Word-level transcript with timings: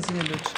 Gesine 0.00 0.22
Lütsch. 0.22 0.50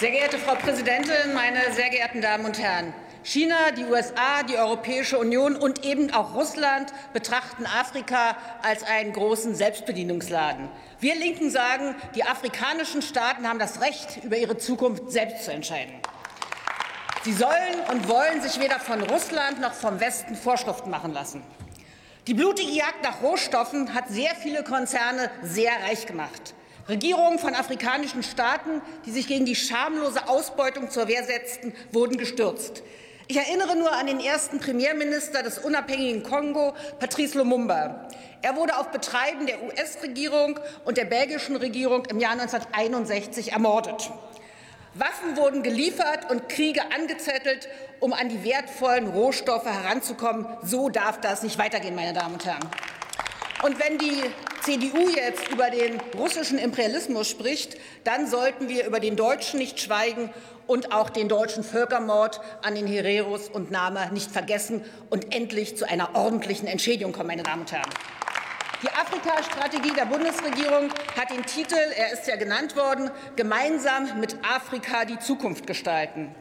Sehr 0.00 0.10
geehrte 0.10 0.38
Frau 0.38 0.54
Präsidentin, 0.54 1.34
meine 1.34 1.70
sehr 1.74 1.90
geehrten 1.90 2.22
Damen 2.22 2.46
und 2.46 2.58
Herren! 2.58 2.94
China, 3.24 3.72
die 3.76 3.84
USA, 3.84 4.42
die 4.48 4.56
Europäische 4.56 5.18
Union 5.18 5.54
und 5.54 5.84
eben 5.84 6.14
auch 6.14 6.34
Russland 6.34 6.94
betrachten 7.12 7.66
Afrika 7.66 8.38
als 8.62 8.84
einen 8.84 9.12
großen 9.12 9.54
Selbstbedienungsladen. 9.54 10.70
Wir 10.98 11.14
Linken 11.14 11.50
sagen, 11.50 11.94
die 12.14 12.24
afrikanischen 12.24 13.02
Staaten 13.02 13.46
haben 13.46 13.58
das 13.58 13.82
Recht, 13.82 14.24
über 14.24 14.38
ihre 14.38 14.56
Zukunft 14.56 15.10
selbst 15.10 15.44
zu 15.44 15.52
entscheiden. 15.52 15.92
Sie 17.24 17.34
sollen 17.34 17.80
und 17.92 18.08
wollen 18.08 18.40
sich 18.40 18.60
weder 18.60 18.80
von 18.80 19.02
Russland 19.02 19.60
noch 19.60 19.74
vom 19.74 20.00
Westen 20.00 20.36
Vorschriften 20.36 20.88
machen 20.88 21.12
lassen. 21.12 21.42
Die 22.28 22.34
blutige 22.34 22.72
Jagd 22.72 23.02
nach 23.04 23.22
Rohstoffen 23.22 23.94
hat 23.94 24.10
sehr 24.10 24.34
viele 24.34 24.62
Konzerne 24.62 25.30
sehr 25.42 25.72
reich 25.88 26.04
gemacht. 26.04 26.52
Regierungen 26.86 27.38
von 27.38 27.54
afrikanischen 27.54 28.22
Staaten, 28.22 28.82
die 29.06 29.12
sich 29.12 29.26
gegen 29.26 29.46
die 29.46 29.56
schamlose 29.56 30.28
Ausbeutung 30.28 30.90
zur 30.90 31.08
Wehr 31.08 31.24
setzten, 31.24 31.72
wurden 31.90 32.18
gestürzt. 32.18 32.82
Ich 33.28 33.38
erinnere 33.38 33.76
nur 33.76 33.92
an 33.92 34.08
den 34.08 34.20
ersten 34.20 34.60
Premierminister 34.60 35.42
des 35.42 35.56
unabhängigen 35.56 36.22
Kongo, 36.22 36.74
Patrice 36.98 37.38
Lumumba. 37.38 38.10
Er 38.42 38.56
wurde 38.56 38.76
auf 38.76 38.90
Betreiben 38.90 39.46
der 39.46 39.62
US-Regierung 39.62 40.60
und 40.84 40.98
der 40.98 41.06
belgischen 41.06 41.56
Regierung 41.56 42.04
im 42.10 42.20
Jahr 42.20 42.32
1961 42.32 43.52
ermordet. 43.52 44.10
Waffen 44.98 45.36
wurden 45.36 45.62
geliefert 45.62 46.28
und 46.28 46.48
Kriege 46.48 46.82
angezettelt, 46.92 47.68
um 48.00 48.12
an 48.12 48.28
die 48.28 48.42
wertvollen 48.42 49.06
Rohstoffe 49.06 49.66
heranzukommen. 49.66 50.46
So 50.64 50.88
darf 50.88 51.20
das 51.20 51.44
nicht 51.44 51.56
weitergehen, 51.56 51.94
meine 51.94 52.12
Damen 52.12 52.34
und 52.34 52.44
Herren. 52.44 52.68
Und 53.62 53.78
wenn 53.78 53.98
die 53.98 54.22
CDU 54.62 55.08
jetzt 55.08 55.48
über 55.50 55.70
den 55.70 56.00
russischen 56.16 56.58
Imperialismus 56.58 57.28
spricht, 57.28 57.76
dann 58.02 58.26
sollten 58.26 58.68
wir 58.68 58.86
über 58.86 58.98
den 58.98 59.14
deutschen 59.14 59.58
nicht 59.58 59.80
schweigen 59.80 60.30
und 60.66 60.92
auch 60.92 61.10
den 61.10 61.28
deutschen 61.28 61.62
Völkermord 61.62 62.40
an 62.62 62.74
den 62.74 62.86
Hereros 62.86 63.48
und 63.48 63.70
Nama 63.70 64.06
nicht 64.10 64.30
vergessen 64.30 64.84
und 65.10 65.34
endlich 65.34 65.76
zu 65.76 65.88
einer 65.88 66.14
ordentlichen 66.14 66.66
Entschädigung 66.66 67.12
kommen, 67.12 67.28
meine 67.28 67.44
Damen 67.44 67.62
und 67.62 67.72
Herren. 67.72 67.90
Die 68.80 68.90
Afrika-Strategie 68.90 69.92
der 69.92 70.04
Bundesregierung 70.04 70.90
hat 71.16 71.30
den 71.30 71.44
Titel, 71.44 71.74
er 71.74 72.12
ist 72.12 72.28
ja 72.28 72.36
genannt 72.36 72.76
worden, 72.76 73.10
gemeinsam 73.34 74.20
mit 74.20 74.36
Afrika 74.44 75.04
die 75.04 75.18
Zukunft 75.18 75.66
gestalten. 75.66 76.32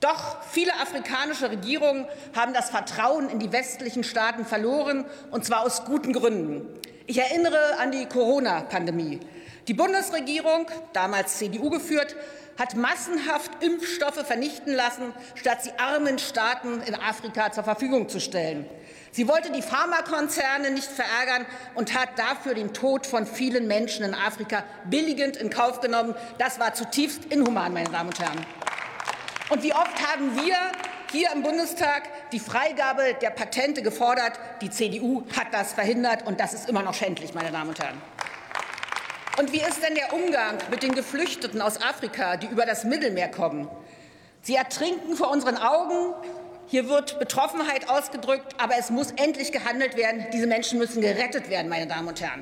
Doch 0.00 0.42
viele 0.44 0.72
afrikanische 0.80 1.50
Regierungen 1.50 2.06
haben 2.34 2.54
das 2.54 2.70
Vertrauen 2.70 3.28
in 3.28 3.38
die 3.38 3.52
westlichen 3.52 4.02
Staaten 4.02 4.46
verloren, 4.46 5.04
und 5.30 5.44
zwar 5.44 5.60
aus 5.60 5.84
guten 5.84 6.14
Gründen. 6.14 6.66
Ich 7.06 7.18
erinnere 7.18 7.78
an 7.78 7.90
die 7.90 8.06
Corona-Pandemie. 8.06 9.20
Die 9.68 9.74
Bundesregierung, 9.74 10.66
damals 10.94 11.36
CDU 11.36 11.68
geführt, 11.68 12.16
hat 12.58 12.74
massenhaft 12.74 13.62
Impfstoffe 13.62 14.26
vernichten 14.26 14.72
lassen, 14.72 15.12
statt 15.34 15.62
sie 15.62 15.72
armen 15.78 16.18
Staaten 16.18 16.80
in 16.86 16.94
Afrika 16.94 17.52
zur 17.52 17.64
Verfügung 17.64 18.08
zu 18.08 18.18
stellen. 18.18 18.66
Sie 19.12 19.28
wollte 19.28 19.52
die 19.52 19.60
Pharmakonzerne 19.60 20.70
nicht 20.70 20.88
verärgern 20.88 21.44
und 21.74 21.94
hat 21.94 22.18
dafür 22.18 22.54
den 22.54 22.72
Tod 22.72 23.06
von 23.06 23.26
vielen 23.26 23.66
Menschen 23.66 24.06
in 24.06 24.14
Afrika 24.14 24.64
billigend 24.86 25.36
in 25.36 25.50
Kauf 25.50 25.80
genommen. 25.80 26.14
Das 26.38 26.58
war 26.58 26.72
zutiefst 26.72 27.26
inhuman, 27.26 27.74
meine 27.74 27.90
Damen 27.90 28.08
und 28.08 28.18
Herren. 28.18 28.46
Und 29.50 29.62
wie 29.62 29.74
oft 29.74 30.08
haben 30.10 30.34
wir 30.36 30.56
hier 31.12 31.30
im 31.32 31.42
Bundestag 31.42 32.04
die 32.32 32.40
Freigabe 32.40 33.16
der 33.20 33.30
Patente 33.30 33.82
gefordert? 33.82 34.32
Die 34.62 34.70
CDU 34.70 35.24
hat 35.36 35.52
das 35.52 35.74
verhindert, 35.74 36.26
und 36.26 36.40
das 36.40 36.54
ist 36.54 36.70
immer 36.70 36.82
noch 36.82 36.94
schändlich, 36.94 37.34
meine 37.34 37.50
Damen 37.50 37.68
und 37.68 37.78
Herren. 37.78 38.00
Und 39.38 39.52
wie 39.52 39.60
ist 39.60 39.84
denn 39.84 39.94
der 39.94 40.12
Umgang 40.12 40.58
mit 40.68 40.82
den 40.82 40.96
Geflüchteten 40.96 41.62
aus 41.62 41.80
Afrika, 41.80 42.36
die 42.36 42.48
über 42.48 42.66
das 42.66 42.82
Mittelmeer 42.82 43.28
kommen? 43.28 43.68
Sie 44.42 44.56
ertrinken 44.56 45.14
vor 45.14 45.30
unseren 45.30 45.56
Augen. 45.56 46.12
Hier 46.66 46.88
wird 46.88 47.20
Betroffenheit 47.20 47.88
ausgedrückt, 47.88 48.56
aber 48.58 48.74
es 48.76 48.90
muss 48.90 49.12
endlich 49.12 49.52
gehandelt 49.52 49.96
werden. 49.96 50.26
Diese 50.32 50.48
Menschen 50.48 50.80
müssen 50.80 51.00
gerettet 51.00 51.50
werden, 51.50 51.68
meine 51.68 51.86
Damen 51.86 52.08
und 52.08 52.20
Herren. 52.20 52.40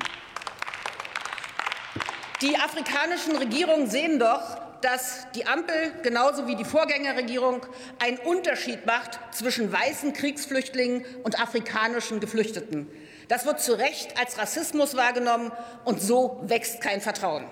Die 2.41 2.57
afrikanischen 2.57 3.35
Regierungen 3.35 3.87
sehen 3.87 4.17
doch, 4.17 4.57
dass 4.81 5.27
die 5.35 5.45
Ampel 5.45 5.91
genauso 6.01 6.47
wie 6.47 6.55
die 6.55 6.65
Vorgängerregierung 6.65 7.63
einen 7.99 8.17
Unterschied 8.17 8.87
macht 8.87 9.19
zwischen 9.31 9.71
weißen 9.71 10.13
Kriegsflüchtlingen 10.13 11.05
und 11.23 11.39
afrikanischen 11.39 12.19
Geflüchteten. 12.19 12.89
Das 13.27 13.45
wird 13.45 13.59
zu 13.59 13.77
Recht 13.77 14.19
als 14.19 14.37
Rassismus 14.37 14.95
wahrgenommen, 14.95 15.51
und 15.85 16.01
so 16.01 16.39
wächst 16.43 16.81
kein 16.81 17.01
Vertrauen. 17.01 17.45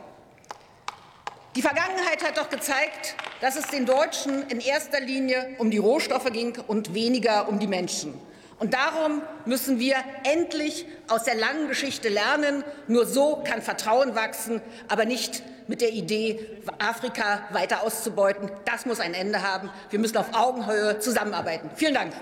Die 1.55 1.61
Vergangenheit 1.61 2.23
hat 2.23 2.37
doch 2.37 2.49
gezeigt, 2.49 3.15
dass 3.41 3.55
es 3.55 3.67
den 3.67 3.85
Deutschen 3.85 4.47
in 4.49 4.59
erster 4.59 4.99
Linie 4.99 5.55
um 5.57 5.71
die 5.71 5.77
Rohstoffe 5.77 6.31
ging 6.31 6.57
und 6.67 6.93
weniger 6.93 7.47
um 7.47 7.59
die 7.59 7.67
Menschen. 7.67 8.19
Und 8.57 8.73
darum 8.73 9.21
müssen 9.45 9.79
wir 9.79 9.95
endlich 10.23 10.85
aus 11.09 11.23
der 11.23 11.35
langen 11.35 11.67
Geschichte 11.67 12.07
lernen. 12.07 12.63
Nur 12.87 13.05
so 13.05 13.43
kann 13.43 13.61
Vertrauen 13.61 14.15
wachsen, 14.15 14.61
aber 14.87 15.05
nicht 15.05 15.43
mit 15.67 15.81
der 15.81 15.91
Idee, 15.91 16.61
Afrika 16.79 17.43
weiter 17.51 17.83
auszubeuten. 17.83 18.49
Das 18.63 18.85
muss 18.85 18.99
ein 18.99 19.13
Ende 19.13 19.41
haben. 19.41 19.69
Wir 19.89 19.99
müssen 19.99 20.17
auf 20.17 20.33
Augenhöhe 20.33 20.99
zusammenarbeiten. 20.99 21.69
Vielen 21.75 21.95
Dank. 21.95 22.13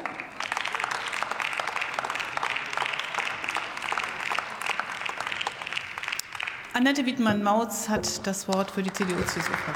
Annette 6.75 7.05
Wiedmann-Mautz 7.05 7.87
hat 7.87 8.25
das 8.25 8.47
Wort 8.47 8.71
für 8.71 8.81
die 8.81 8.91
CDU-CSU-Fraktion. 8.91 9.75